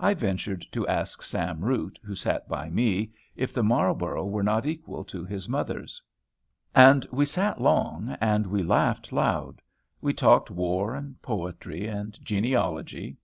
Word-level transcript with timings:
I 0.00 0.14
ventured 0.14 0.64
to 0.72 0.88
ask 0.88 1.20
Sam 1.20 1.62
Root, 1.62 1.98
who 2.02 2.14
sat 2.14 2.48
by 2.48 2.70
me, 2.70 3.10
if 3.36 3.52
the 3.52 3.62
Marlborough 3.62 4.24
were 4.24 4.42
not 4.42 4.64
equal 4.64 5.04
to 5.04 5.26
his 5.26 5.46
mother's. 5.46 6.00
And 6.74 7.06
we 7.12 7.26
sat 7.26 7.60
long; 7.60 8.16
and 8.18 8.46
we 8.46 8.62
laughed 8.62 9.12
loud. 9.12 9.60
We 10.00 10.14
talked 10.14 10.50
war 10.50 10.94
and 10.94 11.20
poetry 11.20 11.84
and 11.86 12.18
genealogy. 12.24 13.18